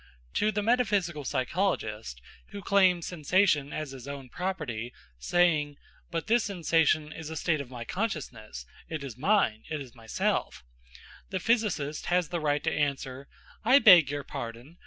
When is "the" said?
0.51-0.63, 11.29-11.39, 12.29-12.39